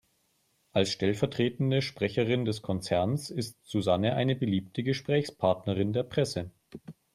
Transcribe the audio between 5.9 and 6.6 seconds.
der Presse.